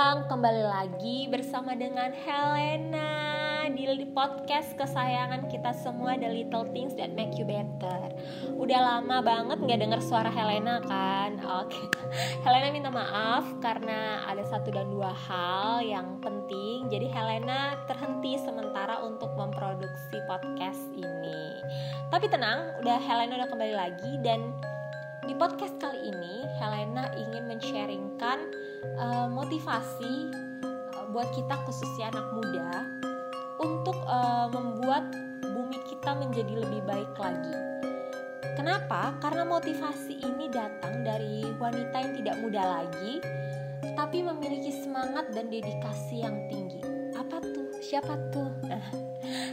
siang. 0.00 0.24
Kembali 0.32 0.64
lagi 0.64 1.28
bersama 1.28 1.76
dengan 1.76 2.08
Helena 2.24 3.12
di 3.68 3.84
podcast 4.16 4.72
kesayangan 4.80 5.52
kita 5.52 5.76
semua 5.76 6.16
The 6.16 6.24
Little 6.24 6.72
Things 6.72 6.96
That 6.96 7.12
Make 7.12 7.36
You 7.36 7.44
Better. 7.44 8.08
Udah 8.56 8.80
lama 8.80 9.20
banget 9.20 9.60
nggak 9.60 9.76
dengar 9.76 10.00
suara 10.00 10.32
Helena 10.32 10.80
kan? 10.88 11.36
Oke. 11.44 11.76
Helena 12.48 12.72
minta 12.72 12.88
maaf 12.88 13.44
karena 13.60 14.24
ada 14.24 14.40
satu 14.48 14.72
dan 14.72 14.88
dua 14.88 15.12
hal 15.12 15.84
yang 15.84 16.16
penting. 16.24 16.88
Jadi 16.88 17.04
Helena 17.12 17.76
terhenti 17.84 18.40
sementara 18.40 19.04
untuk 19.04 19.28
memproduksi 19.36 20.16
podcast 20.24 20.80
ini. 20.96 21.60
Tapi 22.08 22.24
tenang, 22.32 22.72
udah 22.80 22.96
Helena 23.04 23.36
udah 23.36 23.48
kembali 23.52 23.74
lagi 23.76 24.16
dan 24.24 24.48
di 25.28 25.36
podcast 25.36 25.76
kali 25.76 26.10
ini 26.10 26.42
Helena 26.58 27.06
ingin 27.14 27.46
men-sharingkan 27.46 27.69
uh, 28.98 29.28
motivasi 29.30 30.30
uh, 30.94 31.06
buat 31.12 31.28
kita 31.32 31.54
khususnya 31.66 32.12
anak 32.12 32.26
muda 32.34 32.70
untuk 33.60 33.96
uh, 34.08 34.48
membuat 34.48 35.12
bumi 35.52 35.78
kita 35.88 36.16
menjadi 36.16 36.54
lebih 36.64 36.80
baik 36.88 37.12
lagi. 37.20 37.56
Kenapa? 38.56 39.16
Karena 39.24 39.46
motivasi 39.46 40.20
ini 40.20 40.52
datang 40.52 41.00
dari 41.00 41.48
wanita 41.56 41.96
yang 41.96 42.12
tidak 42.20 42.36
muda 42.44 42.62
lagi, 42.80 43.22
tapi 43.96 44.20
memiliki 44.20 44.72
semangat 44.72 45.32
dan 45.32 45.48
dedikasi 45.48 46.24
yang 46.24 46.36
tinggi. 46.48 46.80
Apa 47.16 47.40
tuh? 47.40 47.68
Siapa 47.80 48.14
tuh? 48.32 48.50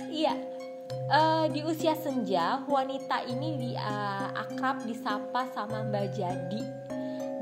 Iya, 0.07 0.33
uh, 1.13 1.45
di 1.51 1.61
usia 1.61 1.93
senja 1.93 2.65
wanita 2.65 3.21
ini 3.29 3.49
di 3.59 3.71
uh, 3.77 4.33
akrab 4.33 4.81
disapa 4.81 5.45
sama 5.53 5.85
Mbak 5.87 6.07
Jadi 6.17 6.86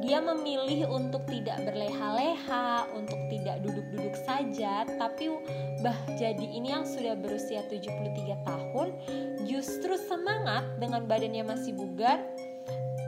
dia 0.03 0.19
memilih 0.19 0.91
untuk 0.91 1.23
tidak 1.27 1.63
berleha-leha, 1.63 2.89
untuk 2.93 3.19
tidak 3.31 3.63
duduk-duduk 3.63 4.15
saja, 4.27 4.83
tapi 4.99 5.31
Mbah 5.81 6.17
Jadi 6.17 6.55
ini 6.55 6.73
yang 6.73 6.87
sudah 6.87 7.13
berusia 7.15 7.61
73 7.67 8.41
tahun 8.47 8.87
justru 9.45 9.95
semangat 9.95 10.65
dengan 10.81 11.05
badannya 11.05 11.45
masih 11.45 11.77
bugar 11.77 12.19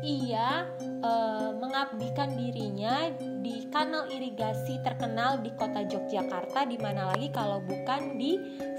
ia 0.05 0.69
e, 0.79 1.11
mengabdikan 1.57 2.37
dirinya 2.37 3.11
di 3.17 3.65
kanal 3.73 4.07
irigasi 4.07 4.79
terkenal 4.85 5.41
di 5.41 5.51
kota 5.57 5.83
Yogyakarta 5.83 6.69
di 6.69 6.77
mana 6.77 7.11
lagi 7.13 7.27
kalau 7.33 7.59
bukan 7.65 8.15
di 8.15 8.37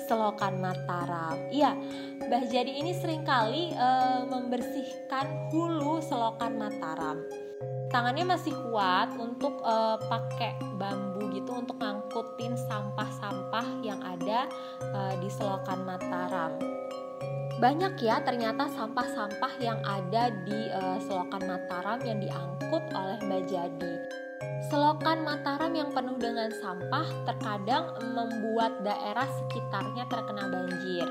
Selokan 0.08 0.56
Mataram. 0.62 1.36
Iya, 1.52 1.76
Mbah 2.24 2.44
Jadi 2.48 2.80
ini 2.80 2.96
sering 2.96 3.26
kali 3.26 3.74
e, 3.74 3.88
membersihkan 4.30 5.52
hulu 5.52 6.00
Selokan 6.00 6.56
Mataram. 6.56 7.47
Tangannya 7.88 8.28
masih 8.28 8.52
kuat 8.68 9.16
untuk 9.16 9.64
e, 9.64 9.74
pakai 10.06 10.60
bambu 10.76 11.32
gitu 11.32 11.56
untuk 11.56 11.80
ngangkutin 11.80 12.52
sampah-sampah 12.68 13.80
yang 13.80 13.98
ada 14.04 14.44
e, 14.82 15.00
di 15.24 15.28
Selokan 15.32 15.88
Mataram 15.88 16.52
banyak 17.58 17.98
ya 17.98 18.22
ternyata 18.22 18.70
sampah-sampah 18.70 19.52
yang 19.58 19.82
ada 19.82 20.30
di 20.46 20.70
uh, 20.70 20.94
selokan 21.02 21.42
Mataram 21.42 21.98
yang 22.06 22.22
diangkut 22.22 22.84
oleh 22.94 23.18
Mbak 23.26 23.42
Jadi. 23.50 23.94
Selokan 24.70 25.26
Mataram 25.26 25.74
yang 25.74 25.90
penuh 25.90 26.14
dengan 26.22 26.54
sampah 26.54 27.06
terkadang 27.26 27.98
membuat 28.14 28.78
daerah 28.86 29.26
sekitarnya 29.26 30.06
terkena 30.06 30.46
banjir. 30.46 31.06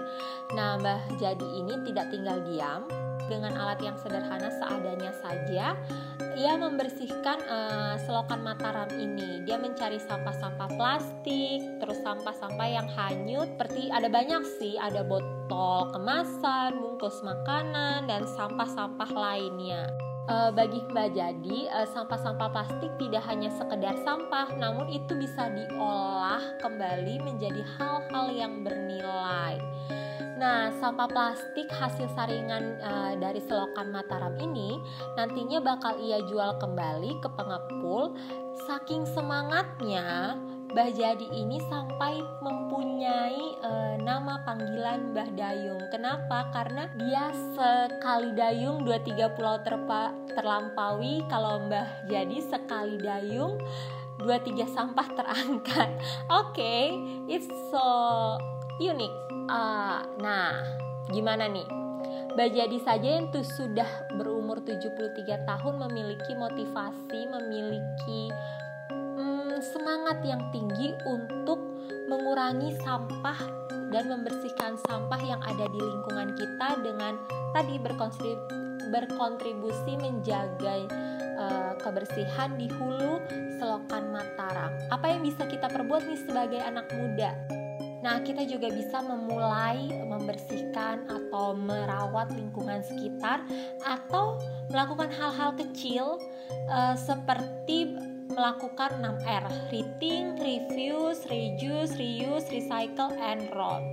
Nah, 0.55 0.79
Mbah 0.79 1.19
Jadi 1.19 1.47
ini 1.59 1.83
tidak 1.83 2.15
tinggal 2.15 2.39
diam, 2.47 2.87
dengan 3.29 3.53
alat 3.55 3.79
yang 3.83 3.95
sederhana 3.99 4.49
seadanya 4.49 5.11
saja 5.21 5.75
ia 6.37 6.53
membersihkan 6.53 7.41
uh, 7.49 7.97
selokan 8.05 8.45
Mataram 8.45 8.85
ini. 8.93 9.41
Dia 9.49 9.57
mencari 9.57 9.97
sampah-sampah 9.97 10.69
plastik, 10.77 11.65
terus 11.81 11.97
sampah-sampah 12.05 12.67
yang 12.69 12.85
hanyut, 12.93 13.49
seperti 13.57 13.89
ada 13.89 14.05
banyak 14.05 14.45
sih, 14.61 14.77
ada 14.77 15.01
botol 15.01 15.89
kemasan, 15.97 16.77
bungkus 16.77 17.25
makanan, 17.25 18.05
dan 18.05 18.29
sampah-sampah 18.37 19.09
lainnya. 19.17 19.89
Uh, 20.29 20.53
bagi 20.53 20.83
Mbak 20.93 21.17
Jadi, 21.17 21.65
uh, 21.73 21.89
sampah-sampah 21.89 22.53
plastik 22.53 22.91
tidak 23.01 23.25
hanya 23.25 23.49
sekedar 23.57 23.97
sampah, 24.05 24.53
namun 24.61 24.93
itu 24.93 25.17
bisa 25.17 25.49
diolah 25.49 26.43
kembali 26.61 27.17
menjadi 27.25 27.65
hal-hal 27.81 28.29
yang 28.29 28.61
bernilai. 28.61 29.57
Nah, 30.37 30.69
sampah 30.77 31.09
plastik 31.09 31.65
hasil 31.65 32.13
saringan 32.13 32.77
uh, 32.77 33.17
dari 33.17 33.41
selokan 33.41 33.89
Mataram 33.89 34.37
ini 34.37 34.77
nantinya 35.17 35.57
bakal 35.57 35.97
ia 35.97 36.21
jual 36.29 36.61
kembali 36.61 37.17
ke 37.25 37.29
pengepul. 37.33 38.13
Saking 38.69 39.09
semangatnya, 39.09 40.37
Mbah 40.69 40.93
Jadi 40.93 41.25
ini 41.33 41.57
sampai 41.65 42.21
mempunyai 42.45 43.65
uh, 43.65 43.97
nama 43.97 44.45
panggilan 44.45 45.09
Mbah 45.09 45.33
Dayung. 45.33 45.81
Kenapa? 45.89 46.53
Karena 46.53 46.85
dia 47.01 47.33
sekali 47.57 48.37
dayung 48.37 48.85
dua 48.85 49.01
tiga 49.01 49.33
pulau 49.33 49.57
terpa, 49.65 50.13
terlampaui. 50.37 51.25
Kalau 51.33 51.65
Mbah 51.65 52.05
Jadi 52.05 52.45
sekali 52.45 53.01
dayung 53.01 53.57
dua 54.21 54.37
tiga 54.37 54.69
sampah 54.69 55.17
terangkat. 55.17 55.97
Oke, 56.45 56.53
okay, 56.53 56.81
it's 57.25 57.49
so 57.73 57.89
unique 58.77 59.26
Uh, 59.47 60.03
nah, 60.19 60.51
gimana 61.11 61.47
nih? 61.47 61.67
Mbak 62.37 62.53
Jadi 62.53 62.77
saja 62.83 63.09
yang 63.17 63.33
tuh 63.33 63.41
sudah 63.41 63.87
berumur 64.13 64.61
73 64.61 65.47
tahun 65.47 65.75
memiliki 65.89 66.37
motivasi, 66.37 67.25
memiliki 67.33 68.29
hmm, 68.93 69.57
semangat 69.63 70.21
yang 70.21 70.43
tinggi 70.53 70.93
untuk 71.07 71.57
mengurangi 72.11 72.77
sampah 72.85 73.39
dan 73.89 74.05
membersihkan 74.11 74.77
sampah 74.85 75.17
yang 75.23 75.41
ada 75.41 75.65
di 75.71 75.79
lingkungan 75.79 76.35
kita 76.37 76.77
dengan 76.83 77.17
tadi 77.55 77.79
berkontribusi, 77.81 78.91
berkontribusi 78.93 79.93
menjaga 79.97 80.85
uh, 81.41 81.73
kebersihan 81.81 82.53
di 82.59 82.69
hulu 82.69 83.17
selokan 83.57 84.13
Mataram. 84.13 84.69
Apa 84.93 85.15
yang 85.15 85.25
bisa 85.25 85.47
kita 85.49 85.71
perbuat 85.71 86.05
nih 86.05 86.21
sebagai 86.21 86.61
anak 86.61 86.85
muda? 86.93 87.56
Nah, 88.07 88.23
kita 88.23 88.47
juga 88.47 88.71
bisa 88.71 89.03
memulai 89.03 89.91
membersihkan 90.07 91.11
atau 91.11 91.51
merawat 91.51 92.31
lingkungan 92.31 92.79
sekitar 92.79 93.43
atau 93.83 94.39
melakukan 94.71 95.11
hal-hal 95.11 95.51
kecil 95.59 96.15
uh, 96.71 96.95
seperti 96.95 97.99
melakukan 98.31 99.03
6R 99.03 99.43
Reading, 99.75 100.39
Reviews, 100.39 101.27
Reduce, 101.27 101.99
Reuse, 101.99 102.47
Recycle, 102.47 103.11
and 103.19 103.43
Roll. 103.51 103.83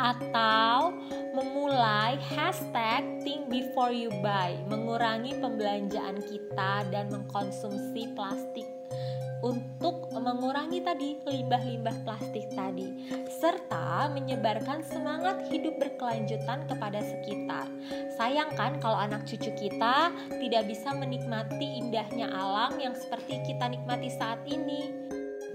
Atau 0.00 0.96
memulai 1.36 2.16
hashtag 2.24 3.04
Think 3.20 3.52
Before 3.52 3.92
You 3.92 4.08
Buy 4.24 4.56
Mengurangi 4.72 5.36
pembelanjaan 5.36 6.24
kita 6.24 6.88
dan 6.88 7.12
mengkonsumsi 7.12 8.16
plastik 8.16 8.64
untuk 9.42 10.10
mengurangi 10.10 10.82
tadi 10.82 11.18
limbah-limbah 11.22 12.02
plastik 12.02 12.50
tadi 12.52 13.06
serta 13.38 14.10
menyebarkan 14.10 14.82
semangat 14.82 15.46
hidup 15.46 15.78
berkelanjutan 15.78 16.66
kepada 16.66 17.00
sekitar. 17.02 17.70
Sayangkan 18.18 18.82
kalau 18.82 18.98
anak 18.98 19.22
cucu 19.24 19.54
kita 19.54 20.10
tidak 20.42 20.62
bisa 20.66 20.90
menikmati 20.90 21.78
indahnya 21.78 22.26
alam 22.34 22.74
yang 22.82 22.94
seperti 22.98 23.38
kita 23.46 23.70
nikmati 23.70 24.10
saat 24.10 24.42
ini. 24.50 24.90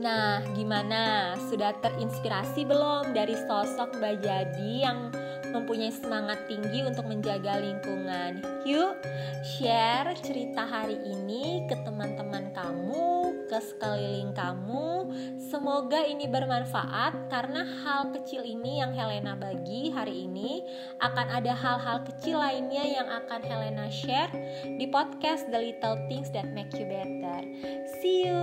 Nah, 0.02 0.42
gimana? 0.58 1.36
Sudah 1.52 1.78
terinspirasi 1.78 2.66
belum 2.66 3.14
dari 3.14 3.38
sosok 3.38 4.02
Mbak 4.02 4.16
Jadi 4.26 4.72
yang 4.82 5.14
mempunyai 5.54 5.94
semangat 5.94 6.50
tinggi 6.50 6.82
untuk 6.82 7.06
menjaga 7.06 7.62
lingkungan. 7.62 8.42
Yuk, 8.66 8.98
share 9.46 10.18
cerita 10.20 10.66
hari 10.66 10.98
ini 11.06 11.70
ke 11.70 11.78
teman-teman 11.86 12.50
kamu, 12.58 13.46
ke 13.48 13.62
sekeliling 13.62 14.34
kamu. 14.34 15.14
Semoga 15.38 16.02
ini 16.02 16.26
bermanfaat 16.26 17.30
karena 17.30 17.62
hal 17.86 18.10
kecil 18.10 18.42
ini 18.42 18.82
yang 18.82 18.90
Helena 18.98 19.38
bagi 19.38 19.94
hari 19.94 20.26
ini 20.26 20.66
akan 20.98 21.30
ada 21.30 21.54
hal-hal 21.54 22.02
kecil 22.10 22.42
lainnya 22.42 22.82
yang 22.82 23.06
akan 23.06 23.46
Helena 23.46 23.86
share 23.94 24.34
di 24.66 24.90
podcast 24.90 25.46
The 25.54 25.62
Little 25.62 26.02
Things 26.10 26.34
That 26.34 26.50
Make 26.50 26.74
You 26.74 26.90
Better. 26.90 27.46
See 28.02 28.26
you. 28.26 28.42